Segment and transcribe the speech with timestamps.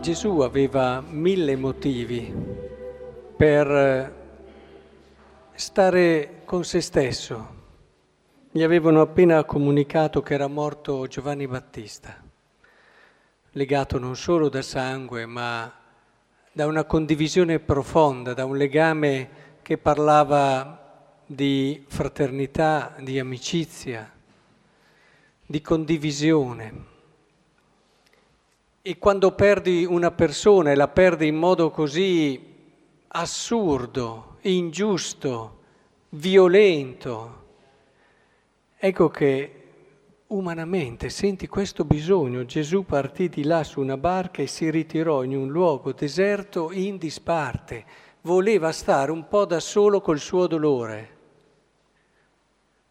[0.00, 2.34] Gesù aveva mille motivi
[3.36, 4.14] per
[5.52, 7.58] stare con se stesso.
[8.50, 12.18] Gli avevano appena comunicato che era morto Giovanni Battista,
[13.50, 15.70] legato non solo da sangue, ma
[16.50, 19.28] da una condivisione profonda, da un legame
[19.60, 24.10] che parlava di fraternità, di amicizia,
[25.44, 26.98] di condivisione.
[28.82, 32.40] E quando perdi una persona e la perdi in modo così
[33.08, 35.58] assurdo, ingiusto,
[36.08, 37.44] violento,
[38.78, 39.54] ecco che
[40.28, 42.46] umanamente senti questo bisogno.
[42.46, 46.96] Gesù partì di là su una barca e si ritirò in un luogo deserto in
[46.96, 47.84] disparte.
[48.22, 51.18] Voleva stare un po' da solo col suo dolore.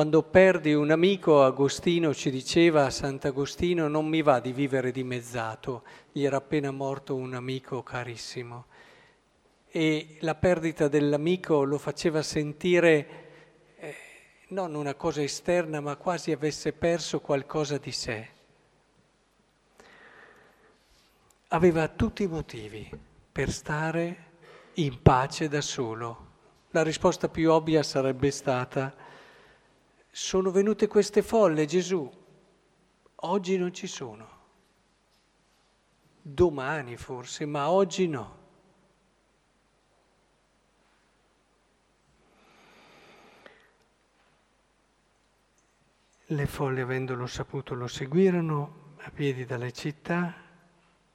[0.00, 6.24] Quando perdi un amico, Agostino ci diceva Sant'Agostino, non mi va di vivere dimezzato, gli
[6.24, 8.64] era appena morto un amico carissimo.
[9.68, 13.08] E la perdita dell'amico lo faceva sentire
[13.76, 13.94] eh,
[14.48, 18.28] non una cosa esterna, ma quasi avesse perso qualcosa di sé.
[21.48, 22.90] Aveva tutti i motivi
[23.30, 24.24] per stare
[24.76, 26.28] in pace da solo.
[26.70, 29.08] La risposta più ovvia sarebbe stata
[30.10, 32.10] sono venute queste folle, Gesù,
[33.14, 34.38] oggi non ci sono.
[36.20, 38.38] Domani forse, ma oggi no.
[46.26, 50.34] Le folle, avendolo saputo, lo seguirono a piedi dalle città.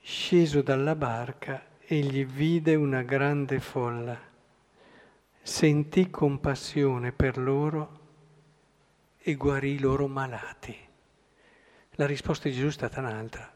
[0.00, 4.18] Sceso dalla barca, egli vide una grande folla.
[5.42, 8.05] Sentì compassione per loro
[9.28, 10.78] e guarì i loro malati.
[11.96, 13.52] La risposta di Gesù è stata un'altra.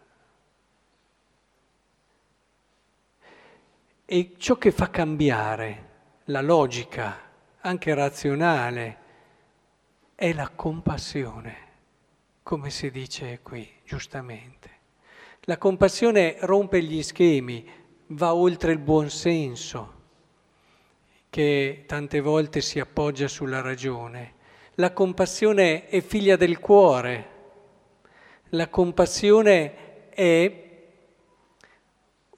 [4.05, 5.89] E ciò che fa cambiare
[6.25, 7.21] la logica,
[7.61, 8.99] anche razionale,
[10.17, 11.57] è la compassione,
[12.43, 14.71] come si dice qui, giustamente.
[15.43, 17.65] La compassione rompe gli schemi,
[18.09, 20.01] va oltre il buonsenso,
[21.31, 24.39] che tante volte si appoggia sulla ragione
[24.81, 27.29] la compassione è figlia del cuore,
[28.53, 30.69] la compassione è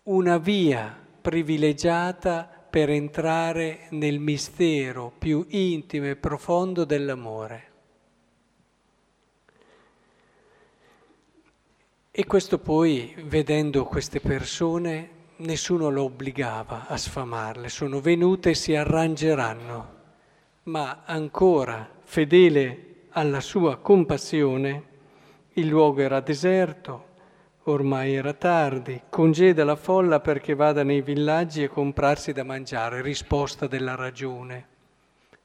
[0.02, 7.70] una via privilegiata per entrare nel mistero più intimo e profondo dell'amore.
[12.10, 18.74] E questo poi, vedendo queste persone, nessuno lo obbligava a sfamarle, sono venute e si
[18.74, 20.00] arrangeranno,
[20.64, 24.82] ma ancora fedele alla sua compassione,
[25.54, 27.06] il luogo era deserto,
[27.62, 33.66] ormai era tardi, congeda la folla perché vada nei villaggi a comprarsi da mangiare, risposta
[33.66, 34.66] della ragione,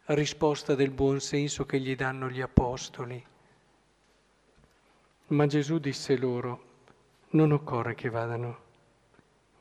[0.08, 3.26] risposta del buon senso che gli danno gli apostoli.
[5.28, 6.64] Ma Gesù disse loro,
[7.30, 8.58] non occorre che vadano,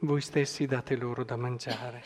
[0.00, 2.03] voi stessi date loro da mangiare.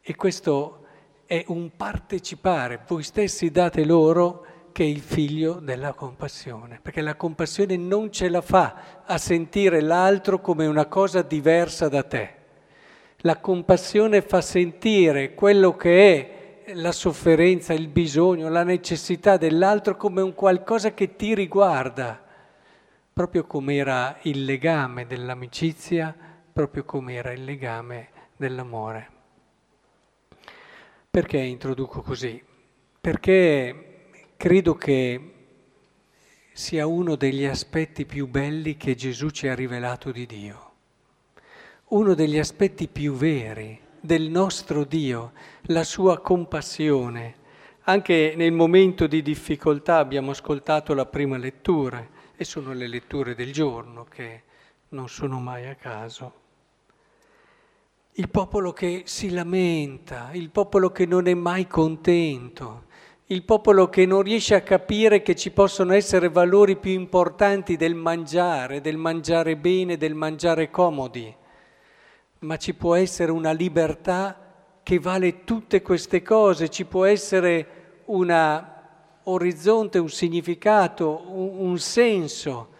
[0.00, 0.86] E questo
[1.28, 7.16] è un partecipare, voi stessi date loro che è il figlio della compassione, perché la
[7.16, 12.34] compassione non ce la fa a sentire l'altro come una cosa diversa da te.
[13.18, 20.22] La compassione fa sentire quello che è la sofferenza, il bisogno, la necessità dell'altro come
[20.22, 22.18] un qualcosa che ti riguarda,
[23.12, 26.16] proprio come era il legame dell'amicizia,
[26.50, 29.16] proprio come era il legame dell'amore.
[31.18, 32.40] Perché introduco così?
[33.00, 34.04] Perché
[34.36, 35.32] credo che
[36.52, 40.72] sia uno degli aspetti più belli che Gesù ci ha rivelato di Dio,
[41.86, 45.32] uno degli aspetti più veri del nostro Dio,
[45.62, 47.34] la sua compassione.
[47.80, 52.06] Anche nel momento di difficoltà abbiamo ascoltato la prima lettura
[52.36, 54.42] e sono le letture del giorno che
[54.90, 56.46] non sono mai a caso
[58.18, 62.86] il popolo che si lamenta, il popolo che non è mai contento,
[63.26, 67.94] il popolo che non riesce a capire che ci possono essere valori più importanti del
[67.94, 71.32] mangiare, del mangiare bene, del mangiare comodi,
[72.40, 74.36] ma ci può essere una libertà
[74.82, 78.64] che vale tutte queste cose, ci può essere un
[79.22, 82.70] orizzonte, un significato, un, un senso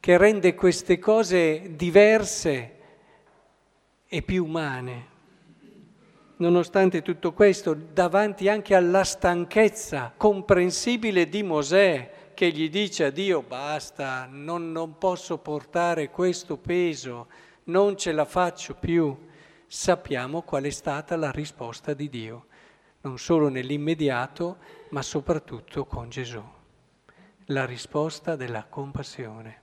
[0.00, 2.80] che rende queste cose diverse
[4.14, 5.06] e più umane.
[6.36, 13.40] Nonostante tutto questo, davanti anche alla stanchezza comprensibile di Mosè, che gli dice a Dio
[13.40, 17.28] basta, non, non posso portare questo peso,
[17.64, 19.16] non ce la faccio più,
[19.66, 22.46] sappiamo qual è stata la risposta di Dio,
[23.00, 24.58] non solo nell'immediato,
[24.90, 26.42] ma soprattutto con Gesù.
[27.46, 29.60] La risposta della compassione.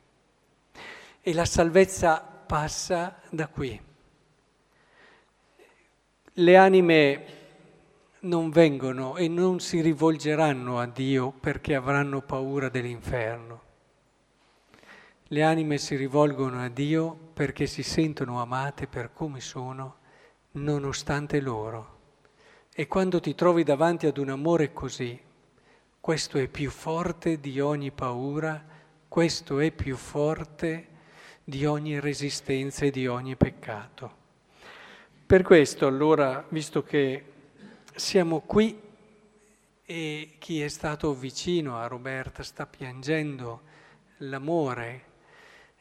[1.22, 3.89] E la salvezza passa da qui.
[6.40, 7.26] Le anime
[8.22, 13.62] non vengono e non si rivolgeranno a Dio perché avranno paura dell'inferno.
[15.24, 19.98] Le anime si rivolgono a Dio perché si sentono amate per come sono,
[20.52, 21.98] nonostante loro.
[22.74, 25.20] E quando ti trovi davanti ad un amore così,
[26.00, 28.64] questo è più forte di ogni paura,
[29.10, 30.88] questo è più forte
[31.44, 34.19] di ogni resistenza e di ogni peccato.
[35.30, 37.24] Per questo allora, visto che
[37.94, 38.76] siamo qui
[39.86, 43.62] e chi è stato vicino a Roberta sta piangendo
[44.22, 45.04] l'amore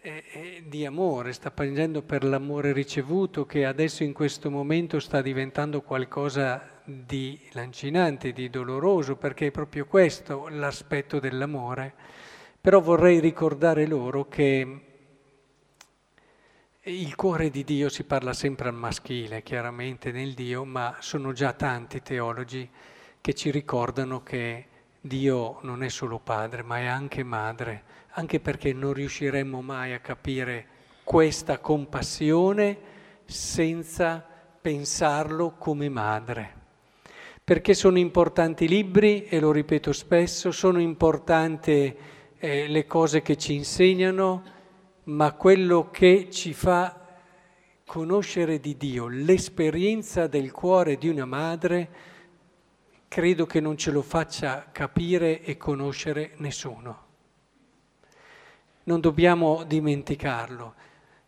[0.03, 5.23] eh, eh, di amore, sta piangendo per l'amore ricevuto che adesso in questo momento sta
[5.23, 11.95] diventando qualcosa di lancinante, di doloroso, perché è proprio questo l'aspetto dell'amore.
[12.61, 14.88] Però vorrei ricordare loro che
[16.85, 21.53] il cuore di Dio si parla sempre al maschile, chiaramente nel Dio, ma sono già
[21.53, 22.69] tanti teologi
[23.21, 24.67] che ci ricordano che
[25.01, 27.83] Dio non è solo padre, ma è anche madre,
[28.13, 30.67] anche perché non riusciremmo mai a capire
[31.03, 32.79] questa compassione
[33.25, 34.25] senza
[34.61, 36.55] pensarlo come madre.
[37.43, 41.95] Perché sono importanti i libri, e lo ripeto spesso, sono importanti
[42.39, 44.57] eh, le cose che ci insegnano,
[45.09, 47.07] ma quello che ci fa
[47.85, 51.89] conoscere di Dio, l'esperienza del cuore di una madre,
[53.09, 57.07] credo che non ce lo faccia capire e conoscere nessuno.
[58.85, 60.75] Non dobbiamo dimenticarlo,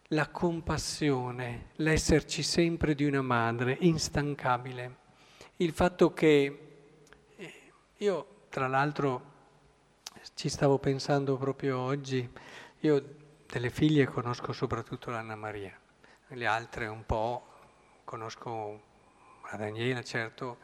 [0.09, 4.97] la compassione, l'esserci sempre di una madre instancabile,
[5.57, 6.59] il fatto che
[7.37, 7.53] eh,
[7.97, 9.29] io tra l'altro
[10.35, 12.29] ci stavo pensando proprio oggi,
[12.81, 13.19] io
[13.51, 15.77] delle figlie conosco soprattutto l'Anna Maria,
[16.29, 17.47] le altre un po',
[18.05, 18.81] conosco
[19.51, 20.59] la Daniela certo,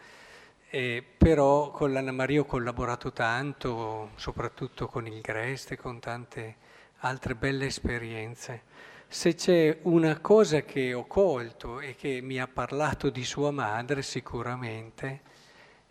[0.70, 6.56] eh, però con l'Anna Maria ho collaborato tanto, soprattutto con il Greste, con tante
[6.98, 8.62] altre belle esperienze.
[9.08, 14.02] Se c'è una cosa che ho colto e che mi ha parlato di sua madre
[14.02, 15.22] sicuramente,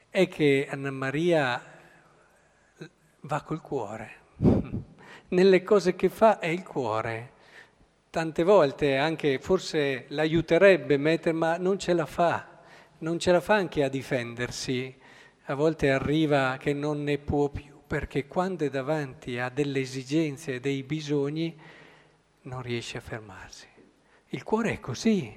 [0.09, 1.61] è che Anna Maria
[3.19, 4.23] va col cuore
[5.35, 7.33] nelle cose che fa è il cuore.
[8.09, 12.61] Tante volte anche forse l'aiuterebbe, mettere, ma non ce la fa,
[12.99, 14.95] non ce la fa anche a difendersi.
[15.47, 20.55] A volte arriva che non ne può più, perché quando è davanti a delle esigenze
[20.55, 21.55] e dei bisogni
[22.43, 23.67] non riesce a fermarsi.
[24.29, 25.31] Il cuore è così,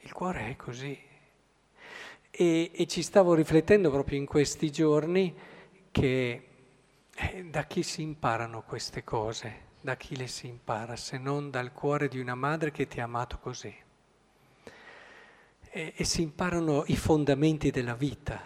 [0.00, 0.98] il cuore è così.
[2.30, 5.34] E, e ci stavo riflettendo proprio in questi giorni
[5.90, 6.45] che
[7.18, 9.64] eh, da chi si imparano queste cose?
[9.80, 13.04] Da chi le si impara se non dal cuore di una madre che ti ha
[13.04, 13.74] amato così?
[15.70, 18.38] E, e si imparano i fondamenti della vita,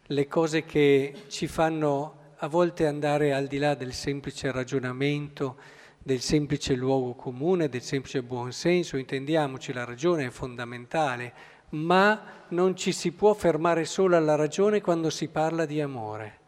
[0.00, 5.56] le cose che ci fanno a volte andare al di là del semplice ragionamento,
[5.98, 11.32] del semplice luogo comune, del semplice buonsenso, intendiamoci, la ragione è fondamentale,
[11.70, 16.42] ma non ci si può fermare solo alla ragione quando si parla di amore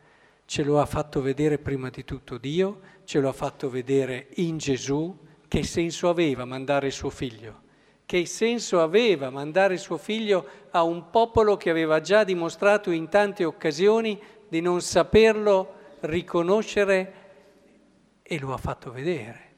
[0.47, 4.59] ce lo ha fatto vedere prima di tutto Dio, ce lo ha fatto vedere in
[4.59, 5.15] Gesù,
[5.49, 7.65] che senso aveva mandare suo figlio?
[8.07, 13.45] Che senso aveva mandare suo figlio a un popolo che aveva già dimostrato in tante
[13.45, 17.25] occasioni di non saperlo riconoscere
[18.23, 19.55] e lo ha fatto vedere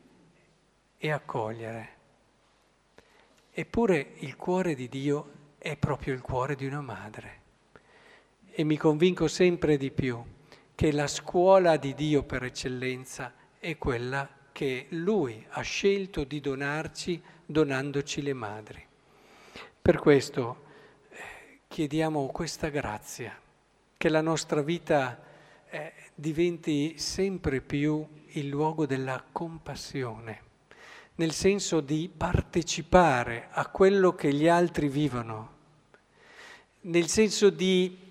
[0.96, 1.96] e accogliere.
[3.50, 7.40] Eppure il cuore di Dio è proprio il cuore di una madre
[8.50, 10.22] e mi convinco sempre di più
[10.78, 17.20] che la scuola di Dio per eccellenza è quella che Lui ha scelto di donarci
[17.44, 18.86] donandoci le madri.
[19.82, 20.62] Per questo
[21.08, 23.36] eh, chiediamo questa grazia,
[23.96, 25.20] che la nostra vita
[25.68, 30.42] eh, diventi sempre più il luogo della compassione,
[31.16, 35.56] nel senso di partecipare a quello che gli altri vivono,
[36.82, 38.06] nel senso di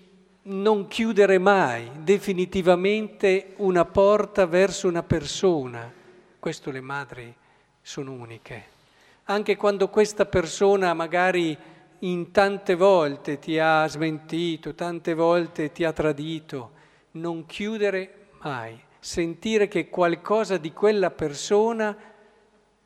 [0.48, 5.92] non chiudere mai definitivamente una porta verso una persona.
[6.38, 7.34] Questo le madri
[7.82, 8.76] sono uniche.
[9.24, 11.56] Anche quando questa persona magari
[12.00, 16.70] in tante volte ti ha smentito, tante volte ti ha tradito,
[17.12, 21.94] non chiudere mai, sentire che qualcosa di quella persona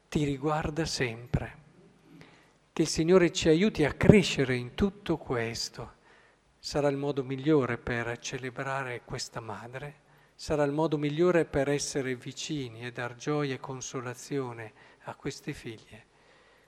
[0.08, 1.60] ti riguarda sempre.
[2.72, 6.00] Che il Signore ci aiuti a crescere in tutto questo.
[6.64, 10.02] Sarà il modo migliore per celebrare questa madre,
[10.36, 14.72] sarà il modo migliore per essere vicini e dar gioia e consolazione
[15.06, 16.06] a queste figlie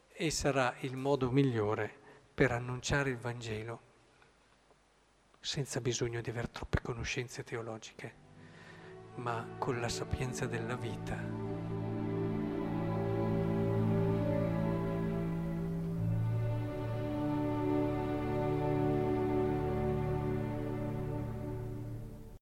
[0.09, 1.97] e sarà il modo migliore
[2.35, 3.81] per annunciare il Vangelo
[5.39, 8.15] senza bisogno di avere troppe conoscenze teologiche,
[9.15, 11.54] ma con la sapienza della vita.